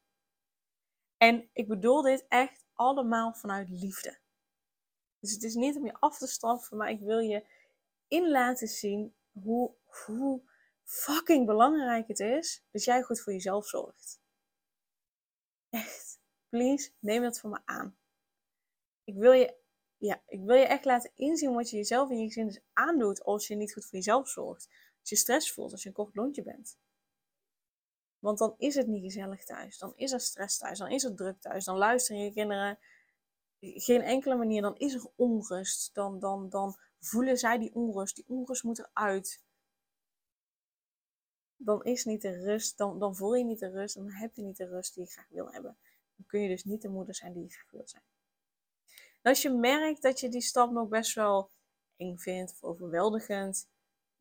En 1.16 1.48
ik 1.52 1.68
bedoel 1.68 2.02
dit 2.02 2.24
echt 2.28 2.64
allemaal 2.72 3.34
vanuit 3.34 3.68
liefde. 3.68 4.18
Dus 5.18 5.32
het 5.32 5.42
is 5.42 5.54
niet 5.54 5.76
om 5.76 5.84
je 5.84 5.94
af 6.00 6.18
te 6.18 6.26
straffen, 6.26 6.76
maar 6.76 6.90
ik 6.90 7.00
wil 7.00 7.18
je 7.18 7.46
in 8.08 8.30
laten 8.30 8.68
zien 8.68 9.14
hoe, 9.32 9.74
hoe 10.04 10.42
fucking 10.82 11.46
belangrijk 11.46 12.08
het 12.08 12.20
is 12.20 12.64
dat 12.70 12.84
jij 12.84 13.02
goed 13.02 13.20
voor 13.20 13.32
jezelf 13.32 13.66
zorgt. 13.66 14.20
Echt, 15.76 16.20
please, 16.48 16.90
neem 16.98 17.22
dat 17.22 17.40
van 17.40 17.50
me 17.50 17.60
aan. 17.64 17.96
Ik 19.04 19.14
wil 19.14 19.32
je, 19.32 19.54
ja, 19.96 20.22
ik 20.26 20.40
wil 20.44 20.56
je 20.56 20.66
echt 20.66 20.84
laten 20.84 21.10
inzien 21.14 21.54
wat 21.54 21.70
je 21.70 21.76
jezelf 21.76 22.10
en 22.10 22.18
je 22.18 22.26
gezin 22.26 22.46
dus 22.46 22.60
aandoet 22.72 23.22
als 23.22 23.46
je 23.46 23.54
niet 23.54 23.72
goed 23.72 23.84
voor 23.84 23.94
jezelf 23.94 24.28
zorgt. 24.28 24.68
Als 25.00 25.08
je 25.08 25.16
stress 25.16 25.52
voelt, 25.52 25.72
als 25.72 25.82
je 25.82 25.88
een 25.88 25.94
kort 25.94 26.14
lontje 26.14 26.42
bent. 26.42 26.78
Want 28.18 28.38
dan 28.38 28.54
is 28.58 28.74
het 28.74 28.86
niet 28.86 29.02
gezellig 29.02 29.44
thuis. 29.44 29.78
Dan 29.78 29.92
is 29.96 30.12
er 30.12 30.20
stress 30.20 30.58
thuis. 30.58 30.78
Dan 30.78 30.90
is 30.90 31.04
er 31.04 31.14
druk 31.14 31.40
thuis. 31.40 31.64
Dan 31.64 31.76
luisteren 31.76 32.22
je 32.22 32.32
kinderen 32.32 32.78
geen 33.60 34.02
enkele 34.02 34.36
manier. 34.36 34.62
Dan 34.62 34.76
is 34.76 34.94
er 34.94 35.10
onrust. 35.16 35.94
Dan, 35.94 36.18
dan, 36.18 36.48
dan 36.48 36.76
voelen 37.00 37.38
zij 37.38 37.58
die 37.58 37.74
onrust. 37.74 38.16
Die 38.16 38.28
onrust 38.28 38.62
moet 38.62 38.78
eruit. 38.78 39.42
Dan 41.56 41.84
is 41.84 42.04
niet 42.04 42.22
de 42.22 42.42
rust. 42.42 42.78
Dan, 42.78 42.98
dan 42.98 43.16
voel 43.16 43.34
je 43.34 43.44
niet 43.44 43.58
de 43.58 43.70
rust. 43.70 43.94
Dan 43.94 44.10
heb 44.10 44.34
je 44.34 44.42
niet 44.42 44.56
de 44.56 44.68
rust 44.68 44.94
die 44.94 45.04
je 45.04 45.10
graag 45.10 45.28
wil 45.28 45.52
hebben. 45.52 45.76
Dan 46.16 46.26
kun 46.26 46.40
je 46.40 46.48
dus 46.48 46.64
niet 46.64 46.82
de 46.82 46.88
moeder 46.88 47.14
zijn 47.14 47.32
die 47.32 47.42
je 47.42 47.50
graag 47.50 47.88
zijn. 47.88 48.02
Als 49.22 49.42
je 49.42 49.50
merkt 49.50 50.02
dat 50.02 50.20
je 50.20 50.28
die 50.28 50.40
stap 50.40 50.70
nog 50.70 50.88
best 50.88 51.14
wel 51.14 51.50
eng 51.96 52.16
vindt 52.16 52.52
of 52.52 52.62
overweldigend 52.62 53.68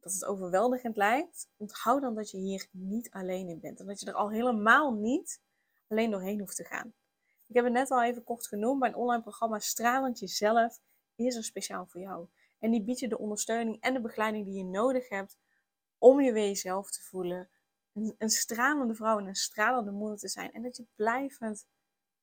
dat 0.05 0.13
het 0.13 0.25
overweldigend 0.25 0.95
lijkt, 0.95 1.49
onthoud 1.57 2.01
dan 2.01 2.15
dat 2.15 2.31
je 2.31 2.37
hier 2.37 2.67
niet 2.71 3.09
alleen 3.11 3.49
in 3.49 3.59
bent. 3.59 3.79
En 3.79 3.85
dat 3.85 3.99
je 3.99 4.05
er 4.05 4.13
al 4.13 4.31
helemaal 4.31 4.93
niet 4.93 5.41
alleen 5.87 6.11
doorheen 6.11 6.39
hoeft 6.39 6.55
te 6.55 6.63
gaan. 6.63 6.93
Ik 7.47 7.55
heb 7.55 7.63
het 7.63 7.73
net 7.73 7.91
al 7.91 8.03
even 8.03 8.23
kort 8.23 8.47
genoemd. 8.47 8.79
Mijn 8.79 8.95
online 8.95 9.21
programma 9.21 9.59
Stralend 9.59 10.19
Jezelf 10.19 10.79
is 11.15 11.35
er 11.35 11.43
speciaal 11.43 11.85
voor 11.85 12.01
jou. 12.01 12.27
En 12.59 12.71
die 12.71 12.83
biedt 12.83 12.99
je 12.99 13.07
de 13.07 13.17
ondersteuning 13.17 13.81
en 13.81 13.93
de 13.93 14.01
begeleiding 14.01 14.45
die 14.45 14.57
je 14.57 14.63
nodig 14.63 15.09
hebt 15.09 15.37
om 16.05 16.21
je 16.21 16.31
weer 16.31 16.47
jezelf 16.47 16.91
te 16.91 17.01
voelen. 17.01 17.49
Een, 17.93 18.15
een 18.17 18.29
stralende 18.29 18.95
vrouw 18.95 19.19
en 19.19 19.25
een 19.25 19.35
stralende 19.35 19.91
moeder 19.91 20.17
te 20.17 20.27
zijn. 20.27 20.51
En 20.51 20.61
dat 20.61 20.77
je 20.77 20.85
blijvend 20.95 21.67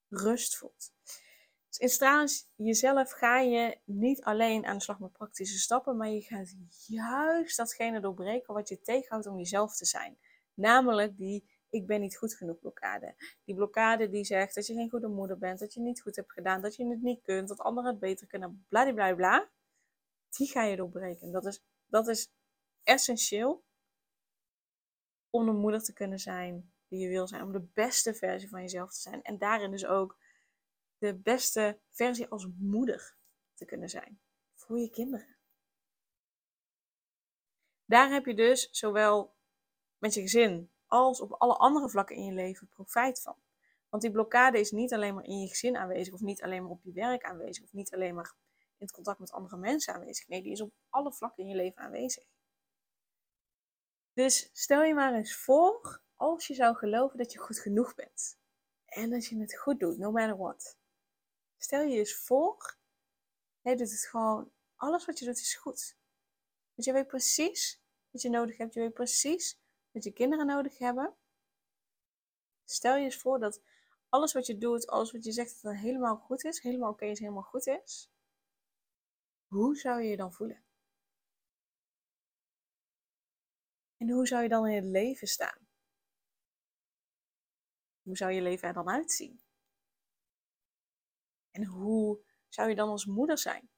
rust 0.09 0.57
voelt. 0.57 0.93
Dus 1.69 1.79
in 1.79 1.89
Stralens 1.89 2.49
jezelf 2.55 3.11
ga 3.11 3.39
je 3.39 3.79
niet 3.85 4.23
alleen 4.23 4.67
aan 4.67 4.77
de 4.77 4.83
slag 4.83 4.99
met 4.99 5.13
praktische 5.13 5.59
stappen, 5.59 5.97
maar 5.97 6.09
je 6.09 6.23
gaat 6.23 6.55
juist 6.87 7.57
datgene 7.57 8.01
doorbreken 8.01 8.55
wat 8.55 8.69
je 8.69 8.81
tegenhoudt 8.81 9.27
om 9.27 9.37
jezelf 9.37 9.77
te 9.77 9.85
zijn. 9.85 10.19
Namelijk 10.55 11.17
die 11.17 11.51
ik 11.71 11.87
ben 11.87 12.01
niet 12.01 12.17
goed 12.17 12.35
genoeg 12.35 12.59
blokkade. 12.59 13.15
Die 13.45 13.55
blokkade 13.55 14.09
die 14.09 14.25
zegt 14.25 14.55
dat 14.55 14.67
je 14.67 14.75
geen 14.75 14.91
goede 14.91 15.09
moeder 15.09 15.39
bent, 15.39 15.59
dat 15.59 15.75
je 15.75 15.81
niet 15.81 16.03
goed 16.03 16.17
hebt 16.17 16.33
gedaan, 16.33 16.63
dat 16.63 16.77
je 16.77 16.87
het 16.87 17.03
niet 17.03 17.23
kunt, 17.23 17.49
dat 17.49 17.59
anderen 17.59 17.91
het 17.91 18.01
beter 18.01 18.27
kunnen, 18.27 18.67
bla 18.69 19.15
bla 19.15 19.51
Die 20.29 20.47
ga 20.47 20.63
je 20.63 20.77
doorbreken. 20.77 21.33
Dat 21.33 21.47
is, 21.47 21.63
dat 21.87 22.09
is 22.09 22.33
essentieel 22.83 23.65
om 25.33 25.47
de 25.47 25.53
moeder 25.53 25.83
te 25.83 25.93
kunnen 25.93 26.19
zijn 26.19 26.73
die 26.89 26.99
je 26.99 27.09
wil 27.09 27.29
zijn. 27.29 27.43
Om 27.43 27.53
de 27.53 27.69
beste 27.75 28.15
versie 28.15 28.49
van 28.49 28.61
jezelf 28.61 28.93
te 28.93 29.01
zijn. 29.01 29.23
En 29.23 29.39
daarin 29.39 29.71
dus 29.71 29.87
ook 29.87 30.19
de 30.99 31.15
beste 31.15 31.79
versie 31.89 32.29
als 32.29 32.49
moeder 32.59 33.17
te 33.55 33.65
kunnen 33.65 33.89
zijn 33.89 34.21
voor 34.55 34.79
je 34.79 34.91
kinderen. 34.91 35.37
Daar 37.85 38.11
heb 38.11 38.27
je 38.27 38.35
dus 38.35 38.69
zowel 38.71 39.35
met 39.99 40.15
je 40.15 40.21
gezin 40.21 40.71
als 40.87 41.21
op 41.21 41.33
alle 41.33 41.57
andere 41.57 41.91
vlakken 41.91 42.17
in 42.17 42.25
je 42.25 42.33
leven 42.33 42.69
profijt 42.69 43.21
van. 43.21 43.37
Want 43.89 44.03
die 44.03 44.13
blokkade 44.13 44.59
is 44.61 44.71
niet 44.71 44.93
alleen 44.93 45.15
maar 45.15 45.25
in 45.25 45.41
je 45.41 45.49
gezin 45.49 45.77
aanwezig, 45.77 46.15
of 46.15 46.21
niet 46.21 46.43
alleen 46.43 46.63
maar 46.63 46.71
op 46.71 46.83
je 46.83 46.93
werk 46.93 47.25
aanwezig, 47.25 47.65
of 47.65 47.73
niet 47.73 47.95
alleen 47.95 48.15
maar 48.15 48.35
in 48.79 48.87
het 48.87 48.93
contact 48.93 49.19
met 49.19 49.33
andere 49.33 49.57
mensen 49.57 49.95
aanwezig. 49.95 50.29
Nee, 50.29 50.43
die 50.43 50.53
is 50.53 50.61
op 50.61 50.73
alle 50.89 51.13
vlakken 51.13 51.43
in 51.43 51.49
je 51.49 51.57
leven 51.57 51.83
aanwezig. 51.83 52.25
Dus 54.13 54.51
stel 54.53 54.83
je 54.83 54.95
maar 54.95 55.15
eens 55.15 55.37
voor, 55.37 56.03
als 56.17 56.47
je 56.47 56.55
zou 56.55 56.77
geloven 56.77 57.19
dat 57.19 57.33
je 57.33 57.39
goed 57.39 57.59
genoeg 57.59 57.95
bent. 57.95 58.39
En 58.85 59.11
dat 59.11 59.27
je 59.27 59.39
het 59.39 59.59
goed 59.59 59.81
doet, 59.81 59.99
no 59.99 60.11
matter 60.11 60.37
what. 60.37 60.79
Stel 61.57 61.83
je 61.83 61.99
eens 61.99 62.15
voor, 62.15 62.77
jij 63.61 63.77
doet 63.77 63.91
het 63.91 64.07
gewoon, 64.07 64.53
alles 64.77 65.05
wat 65.05 65.19
je 65.19 65.25
doet 65.25 65.39
is 65.39 65.55
goed. 65.55 65.97
Want 66.75 66.87
je 66.87 66.93
weet 66.93 67.07
precies 67.07 67.83
wat 68.11 68.23
je 68.23 68.31
nodig 68.31 68.57
hebt, 68.57 68.75
je 68.75 68.81
weet 68.81 68.93
precies 68.93 69.61
wat 69.91 70.05
je 70.05 70.13
kinderen 70.13 70.47
nodig 70.47 70.79
hebben. 70.79 71.15
Stel 72.65 72.97
je 72.97 73.05
eens 73.05 73.17
voor 73.17 73.39
dat 73.39 73.63
alles 74.09 74.33
wat 74.33 74.47
je 74.47 74.59
doet, 74.59 74.87
alles 74.87 75.13
wat 75.13 75.25
je 75.25 75.33
zegt, 75.33 75.63
dat 75.63 75.73
het 75.73 75.83
helemaal 75.83 76.17
goed 76.17 76.45
is, 76.45 76.63
helemaal 76.63 76.91
oké 76.91 77.05
is, 77.05 77.19
helemaal 77.19 77.43
goed 77.43 77.67
is. 77.67 78.11
Hoe 79.47 79.77
zou 79.77 80.03
je 80.03 80.09
je 80.09 80.17
dan 80.17 80.33
voelen? 80.33 80.62
En 84.03 84.11
hoe 84.11 84.27
zou 84.27 84.43
je 84.43 84.49
dan 84.49 84.67
in 84.67 84.75
het 84.75 84.85
leven 84.85 85.27
staan? 85.27 85.69
Hoe 88.03 88.17
zou 88.17 88.33
je 88.33 88.43
leven 88.43 88.69
er 88.69 88.75
dan 88.75 88.89
uitzien? 88.89 89.43
En 91.51 91.65
hoe 91.65 92.21
zou 92.49 92.69
je 92.69 92.75
dan 92.75 92.89
als 92.89 93.07
moeder 93.07 93.39
zijn? 93.39 93.71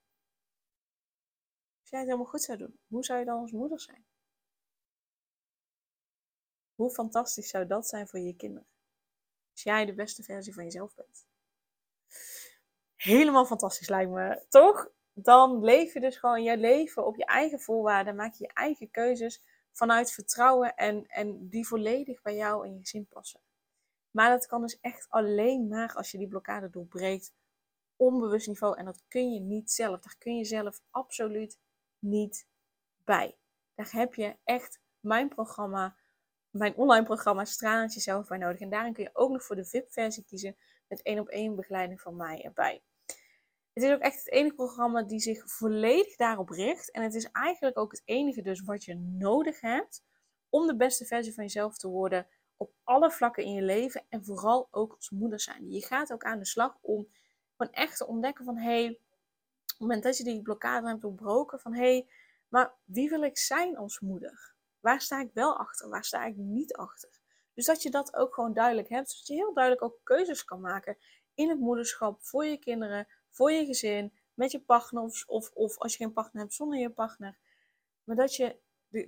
Als 1.81 1.91
jij 1.91 1.99
het 1.99 2.09
helemaal 2.09 2.31
goed 2.31 2.43
zou 2.43 2.59
doen, 2.59 2.81
hoe 2.87 3.05
zou 3.05 3.19
je 3.19 3.25
dan 3.25 3.41
als 3.41 3.53
moeder 3.53 3.81
zijn? 3.81 4.07
Hoe 6.75 6.91
fantastisch 6.91 7.49
zou 7.49 7.67
dat 7.67 7.89
zijn 7.89 8.09
voor 8.09 8.21
je 8.21 8.37
kinderen? 8.37 8.69
Als 9.53 9.63
jij 9.63 9.85
de 9.85 9.95
beste 9.95 10.23
versie 10.23 10.55
van 10.55 10.65
jezelf 10.65 10.95
bent. 10.95 11.27
Helemaal 12.95 13.47
fantastisch 13.47 13.89
lijkt 13.89 14.11
me, 14.11 14.45
toch? 14.49 14.89
Dan 15.13 15.65
leef 15.65 15.93
je 15.93 16.01
dus 16.01 16.17
gewoon 16.17 16.43
je 16.43 16.57
leven 16.57 17.07
op 17.07 17.17
je 17.17 17.25
eigen 17.25 17.61
voorwaarden. 17.61 18.17
Maak 18.17 18.35
je 18.35 18.45
je 18.45 18.53
eigen 18.53 18.91
keuzes 18.91 19.53
vanuit 19.75 20.13
vertrouwen 20.13 20.75
en, 20.75 21.07
en 21.07 21.49
die 21.49 21.67
volledig 21.67 22.23
bij 22.23 22.35
jou 22.35 22.67
en 22.67 22.73
je 22.73 22.79
gezin 22.79 23.07
passen. 23.07 23.41
Maar 24.11 24.31
dat 24.31 24.47
kan 24.47 24.61
dus 24.61 24.81
echt 24.81 25.07
alleen 25.09 25.69
maar 25.69 25.95
als 25.95 26.11
je 26.11 26.19
die 26.19 26.29
blokkade 26.29 26.71
doorbreekt 26.71 27.33
onbewust 27.97 28.47
niveau. 28.47 28.79
En 28.79 28.85
dat 28.85 29.03
kun 29.09 29.33
je 29.33 29.41
niet 29.41 29.71
zelf. 29.71 30.01
Daar 30.01 30.17
kun 30.19 30.37
je 30.37 30.45
zelf 30.45 30.81
absoluut 30.91 31.59
niet 31.99 32.47
bij. 33.05 33.37
Daar 33.75 33.91
heb 33.91 34.15
je 34.15 34.37
echt 34.45 34.81
mijn 35.01 35.29
programma, 35.29 35.97
mijn 36.51 36.75
online 36.75 37.05
programma 37.05 37.45
Stralend 37.45 37.95
Jezelf 37.95 38.29
bij 38.29 38.39
nodig. 38.39 38.61
En 38.61 38.71
daarin 38.71 38.93
kun 38.93 39.05
je 39.05 39.11
ook 39.13 39.31
nog 39.31 39.45
voor 39.45 39.57
de 39.57 39.65
VIP-versie 39.65 40.25
kiezen 40.25 40.57
met 40.89 41.03
één 41.03 41.19
op 41.19 41.29
één 41.29 41.57
begeleiding 41.57 42.01
van 42.01 42.17
mij 42.17 42.43
erbij. 42.43 42.83
Het 43.75 43.83
is 43.83 43.93
ook 43.93 44.01
echt 44.01 44.19
het 44.19 44.31
enige 44.31 44.55
programma 44.55 45.03
die 45.03 45.21
zich 45.21 45.51
volledig 45.51 46.17
daarop 46.17 46.49
richt. 46.49 46.91
En 46.91 47.03
het 47.03 47.15
is 47.15 47.31
eigenlijk 47.31 47.79
ook 47.79 47.91
het 47.91 48.03
enige 48.05 48.43
dus 48.43 48.63
wat 48.63 48.85
je 48.85 48.95
nodig 48.95 49.61
hebt 49.61 50.05
om 50.49 50.67
de 50.67 50.77
beste 50.77 51.05
versie 51.05 51.35
van 51.35 51.45
jezelf 51.45 51.77
te 51.77 51.89
worden 51.89 52.27
op 52.57 52.73
alle 52.83 53.11
vlakken 53.11 53.45
in 53.45 53.53
je 53.53 53.63
leven 53.63 54.05
en 54.09 54.25
vooral 54.25 54.69
ook 54.71 54.95
als 54.95 55.11
moeder 55.11 55.41
zijn. 55.41 55.71
Je 55.71 55.87
gaat 55.87 56.13
ook 56.13 56.25
aan 56.25 56.39
de 56.39 56.47
slag 56.47 56.79
om 56.81 57.09
gewoon 57.57 57.73
echt 57.73 57.97
te 57.97 58.07
ontdekken 58.07 58.45
van 58.45 58.57
hé, 58.57 58.83
hey, 58.83 58.89
op 58.89 58.99
het 59.67 59.79
moment 59.79 60.03
dat 60.03 60.17
je 60.17 60.25
die 60.25 60.43
blokkade 60.43 60.89
hebt 60.89 61.03
doorbroken, 61.03 61.61
van 61.61 61.75
hé, 61.75 61.81
hey, 61.81 62.09
maar 62.49 62.75
wie 62.85 63.09
wil 63.09 63.23
ik 63.23 63.39
zijn 63.39 63.77
als 63.77 64.01
moeder? 64.01 64.55
Waar 64.81 65.01
sta 65.01 65.21
ik 65.21 65.31
wel 65.33 65.57
achter? 65.57 65.89
Waar 65.89 66.05
sta 66.05 66.25
ik 66.25 66.37
niet 66.37 66.75
achter? 66.75 67.11
Dus 67.55 67.67
dat 67.67 67.83
je 67.83 67.91
dat 67.91 68.17
ook 68.17 68.35
gewoon 68.35 68.53
duidelijk 68.53 68.89
hebt, 68.89 69.11
zodat 69.11 69.27
je 69.27 69.35
heel 69.35 69.55
duidelijk 69.55 69.85
ook 69.85 70.01
keuzes 70.03 70.45
kan 70.45 70.61
maken 70.61 70.97
in 71.35 71.49
het 71.49 71.59
moederschap 71.59 72.23
voor 72.23 72.45
je 72.45 72.59
kinderen, 72.59 73.07
voor 73.35 73.53
je 73.53 73.65
gezin, 73.65 74.13
met 74.35 74.51
je 74.51 74.61
partner 74.61 75.03
of, 75.27 75.51
of, 75.55 75.79
als 75.79 75.93
je 75.93 75.99
geen 75.99 76.13
partner 76.13 76.43
hebt 76.43 76.55
zonder 76.55 76.79
je 76.79 76.91
partner. 76.91 77.37
Maar 78.05 78.17
dat 78.17 78.35
je 78.35 78.57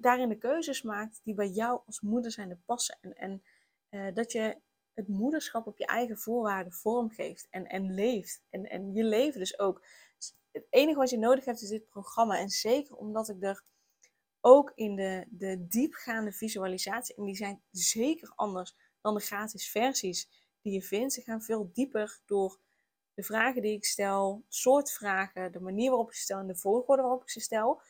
daarin 0.01 0.29
de 0.29 0.39
keuzes 0.39 0.83
maakt 0.83 1.21
die 1.25 1.35
bij 1.35 1.49
jou 1.49 1.81
als 1.87 2.01
moeder 2.01 2.31
zijn 2.31 2.63
passen. 2.65 2.99
En, 3.01 3.15
en 3.15 3.43
uh, 3.91 4.15
dat 4.15 4.33
je 4.33 4.59
het 4.95 5.09
moederschap 5.09 5.67
op 5.67 5.79
je 5.79 5.87
eigen 5.87 6.19
voorwaarden 6.19 6.73
vormgeeft 6.73 7.47
en, 7.51 7.67
en 7.67 7.95
leeft. 7.95 8.43
En, 8.51 8.71
en 8.71 8.95
je 8.95 9.05
leven 9.05 9.39
dus 9.41 9.59
ook. 9.59 9.85
het 10.53 10.67
enige 10.71 10.99
wat 10.99 11.11
je 11.11 11.19
nodig 11.19 11.45
hebt 11.45 11.63
is 11.63 11.69
dit 11.69 11.89
programma. 11.89 12.39
En 12.39 12.49
zeker 12.49 12.97
omdat 12.97 13.29
ik 13.29 13.43
er 13.43 13.65
ook 14.41 14.73
in 14.75 14.97
de, 14.97 15.27
de 15.29 15.67
diepgaande 15.69 16.33
visualisatie, 16.33 17.15
en 17.17 17.25
die 17.25 17.37
zijn 17.37 17.63
zeker 17.71 18.33
anders 18.35 18.75
dan 19.01 19.15
de 19.15 19.21
gratis 19.21 19.71
versies 19.71 20.29
die 20.63 20.73
je 20.73 20.83
vindt. 20.83 21.13
Ze 21.13 21.23
gaan 21.23 21.43
veel 21.43 21.71
dieper 21.73 22.21
door 22.25 22.59
de 23.17 23.23
vragen 23.23 23.63
die 23.63 23.73
ik 23.73 23.85
stel, 23.85 24.45
soort 24.49 24.93
vragen, 24.93 25.53
de 25.53 25.61
manier 25.61 25.89
waarop 25.89 26.09
ik 26.09 26.15
ze 26.15 26.23
stel 26.23 26.39
en 26.39 26.47
de 26.47 26.57
volgorde 26.57 27.03
waarop 27.03 27.23
ik 27.23 27.31
ze 27.31 27.41
stel. 27.41 27.81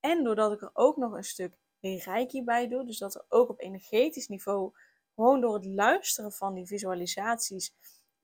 En 0.00 0.24
doordat 0.24 0.52
ik 0.52 0.62
er 0.62 0.70
ook 0.72 0.96
nog 0.96 1.12
een 1.12 1.24
stuk 1.24 1.52
reiki 1.80 2.44
bij 2.44 2.68
doe, 2.68 2.84
dus 2.84 2.98
dat 2.98 3.14
er 3.14 3.24
ook 3.28 3.48
op 3.48 3.60
energetisch 3.60 4.28
niveau 4.28 4.72
gewoon 5.14 5.40
door 5.40 5.54
het 5.54 5.64
luisteren 5.64 6.32
van 6.32 6.54
die 6.54 6.66
visualisaties 6.66 7.74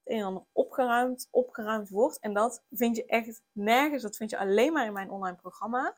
het 0.03 0.13
een 0.13 0.19
en 0.19 0.25
ander 0.25 0.41
op 0.41 0.47
opgeruimd, 0.51 1.27
opgeruimd 1.31 1.89
wordt. 1.89 2.19
En 2.19 2.33
dat 2.33 2.63
vind 2.71 2.95
je 2.95 3.05
echt 3.05 3.41
nergens. 3.51 4.03
Dat 4.03 4.15
vind 4.15 4.29
je 4.29 4.37
alleen 4.37 4.73
maar 4.73 4.85
in 4.85 4.93
mijn 4.93 5.09
online 5.09 5.37
programma. 5.37 5.97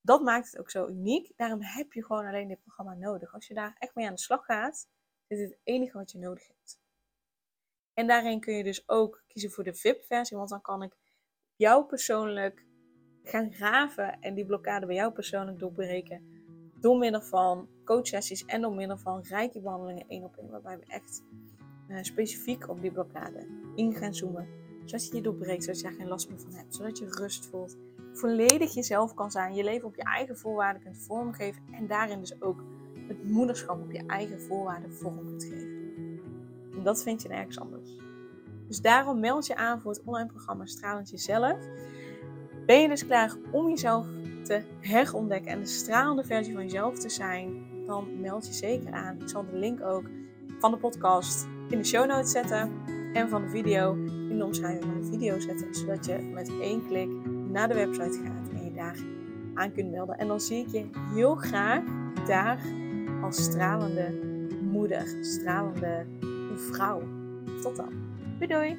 Dat 0.00 0.22
maakt 0.22 0.50
het 0.50 0.60
ook 0.60 0.70
zo 0.70 0.88
uniek. 0.88 1.32
Daarom 1.36 1.62
heb 1.62 1.92
je 1.92 2.04
gewoon 2.04 2.26
alleen 2.26 2.48
dit 2.48 2.60
programma 2.60 2.94
nodig. 2.94 3.34
Als 3.34 3.46
je 3.46 3.54
daar 3.54 3.76
echt 3.78 3.94
mee 3.94 4.06
aan 4.06 4.14
de 4.14 4.20
slag 4.20 4.44
gaat, 4.44 4.88
is 5.26 5.38
dit 5.38 5.50
het 5.50 5.58
enige 5.62 5.98
wat 5.98 6.12
je 6.12 6.18
nodig 6.18 6.46
hebt. 6.46 6.83
En 7.94 8.06
daarin 8.06 8.40
kun 8.40 8.54
je 8.54 8.64
dus 8.64 8.88
ook 8.88 9.22
kiezen 9.26 9.50
voor 9.50 9.64
de 9.64 9.74
VIP-versie, 9.74 10.36
want 10.36 10.48
dan 10.48 10.60
kan 10.60 10.82
ik 10.82 10.96
jou 11.56 11.84
persoonlijk 11.84 12.64
gaan 13.22 13.52
graven 13.52 14.20
en 14.20 14.34
die 14.34 14.46
blokkade 14.46 14.86
bij 14.86 14.94
jou 14.94 15.12
persoonlijk 15.12 15.58
doorbreken. 15.58 16.42
Door 16.80 16.98
middel 16.98 17.22
van 17.22 17.68
coachsessies 17.84 18.44
en 18.44 18.60
door 18.60 18.74
middel 18.74 18.98
van 18.98 19.22
rijke 19.22 19.60
behandelingen 19.60 20.08
één 20.08 20.24
op 20.24 20.36
één, 20.36 20.50
waarbij 20.50 20.78
we 20.78 20.84
echt 20.86 21.22
uh, 21.88 21.98
specifiek 22.02 22.68
op 22.68 22.80
die 22.80 22.92
blokkade 22.92 23.46
in 23.74 23.94
gaan 23.94 24.14
zoomen. 24.14 24.48
Zodat 24.84 25.04
je 25.04 25.10
die 25.10 25.22
doorbreekt, 25.22 25.64
zodat 25.64 25.80
je 25.80 25.86
daar 25.86 25.96
geen 25.96 26.08
last 26.08 26.28
meer 26.28 26.40
van 26.40 26.52
hebt. 26.52 26.74
Zodat 26.74 26.98
je 26.98 27.06
rust 27.08 27.46
voelt. 27.46 27.76
Volledig 28.12 28.74
jezelf 28.74 29.14
kan 29.14 29.30
zijn. 29.30 29.54
Je 29.54 29.64
leven 29.64 29.88
op 29.88 29.96
je 29.96 30.02
eigen 30.02 30.38
voorwaarden 30.38 30.82
kunt 30.82 30.98
vormgeven. 30.98 31.62
En 31.72 31.86
daarin 31.86 32.20
dus 32.20 32.42
ook 32.42 32.64
het 33.08 33.24
moederschap 33.30 33.80
op 33.80 33.92
je 33.92 34.06
eigen 34.06 34.40
voorwaarden 34.40 34.92
vorm 34.92 35.24
kunt 35.24 35.44
geven. 35.44 35.63
Dat 36.84 37.02
vind 37.02 37.22
je 37.22 37.28
nergens 37.28 37.60
anders. 37.60 37.96
Dus 38.68 38.80
daarom 38.80 39.20
meld 39.20 39.46
je 39.46 39.56
aan 39.56 39.80
voor 39.80 39.90
het 39.90 40.02
online 40.04 40.28
programma 40.28 40.66
Stralend 40.66 41.10
Jezelf. 41.10 41.56
Ben 42.66 42.80
je 42.80 42.88
dus 42.88 43.06
klaar 43.06 43.36
om 43.50 43.68
jezelf 43.68 44.06
te 44.42 44.62
herontdekken 44.80 45.50
en 45.52 45.60
de 45.60 45.66
stralende 45.66 46.24
versie 46.24 46.54
van 46.54 46.62
jezelf 46.62 46.98
te 46.98 47.08
zijn, 47.08 47.66
dan 47.86 48.20
meld 48.20 48.46
je 48.46 48.52
zeker 48.52 48.92
aan. 48.92 49.20
Ik 49.20 49.28
zal 49.28 49.44
de 49.50 49.56
link 49.56 49.82
ook 49.82 50.04
van 50.58 50.70
de 50.70 50.76
podcast 50.76 51.46
in 51.68 51.78
de 51.78 51.84
show 51.84 52.06
notes 52.06 52.30
zetten 52.30 52.72
en 53.12 53.28
van 53.28 53.42
de 53.42 53.48
video 53.48 53.94
in 54.04 54.38
de 54.38 54.44
omschrijving 54.44 54.84
van 54.84 55.00
de 55.00 55.06
video 55.06 55.38
zetten, 55.38 55.74
zodat 55.74 56.06
je 56.06 56.18
met 56.18 56.48
één 56.60 56.86
klik 56.86 57.08
naar 57.50 57.68
de 57.68 57.74
website 57.74 58.20
gaat 58.24 58.48
en 58.48 58.64
je 58.64 58.72
daar 58.72 58.98
aan 59.54 59.72
kunt 59.72 59.90
melden. 59.90 60.18
En 60.18 60.26
dan 60.26 60.40
zie 60.40 60.66
ik 60.66 60.68
je 60.68 60.88
heel 61.14 61.34
graag 61.34 61.82
daar 62.26 62.58
als 63.22 63.42
stralende 63.44 64.20
moeder, 64.62 65.16
stralende 65.20 66.06
vrouw. 66.56 67.02
Tot 67.62 67.76
dan. 67.76 67.92
Doei 68.38 68.52
doei! 68.52 68.76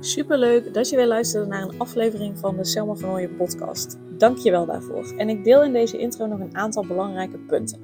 Superleuk 0.00 0.74
dat 0.74 0.88
je 0.88 0.96
weer 0.96 1.06
luisterde 1.06 1.46
naar 1.46 1.62
een 1.62 1.78
aflevering 1.78 2.38
van 2.38 2.56
de 2.56 2.64
Selma 2.64 2.94
van 2.94 3.36
podcast. 3.36 3.98
Dank 4.18 4.38
je 4.38 4.50
wel 4.50 4.66
daarvoor. 4.66 5.14
En 5.16 5.28
ik 5.28 5.44
deel 5.44 5.64
in 5.64 5.72
deze 5.72 5.98
intro 5.98 6.26
nog 6.26 6.40
een 6.40 6.56
aantal 6.56 6.86
belangrijke 6.86 7.38
punten. 7.38 7.80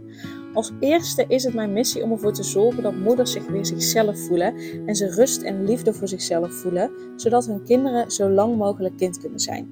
Als 0.52 0.72
eerste 0.80 1.24
is 1.28 1.44
het 1.44 1.54
mijn 1.54 1.72
missie 1.72 2.02
om 2.02 2.12
ervoor 2.12 2.32
te 2.32 2.42
zorgen 2.42 2.82
dat 2.82 2.94
moeders 2.94 3.32
zich 3.32 3.46
weer 3.46 3.66
zichzelf 3.66 4.18
voelen 4.18 4.54
en 4.86 4.94
ze 4.94 5.14
rust 5.14 5.42
en 5.42 5.64
liefde 5.64 5.92
voor 5.92 6.08
zichzelf 6.08 6.52
voelen, 6.52 6.90
zodat 7.16 7.46
hun 7.46 7.64
kinderen 7.64 8.10
zo 8.10 8.28
lang 8.28 8.56
mogelijk 8.56 8.96
kind 8.96 9.18
kunnen 9.18 9.40
zijn. 9.40 9.68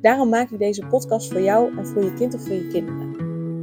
Daarom 0.00 0.28
maak 0.28 0.50
ik 0.50 0.58
deze 0.58 0.86
podcast 0.86 1.32
voor 1.32 1.40
jou 1.40 1.76
en 1.78 1.86
voor 1.86 2.04
je 2.04 2.14
kind 2.14 2.34
of 2.34 2.40
voor 2.40 2.54
je 2.54 2.68
kinderen. 2.68 3.05